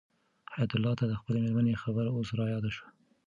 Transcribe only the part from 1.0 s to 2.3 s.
د خپلې مېرمنې خبره اوس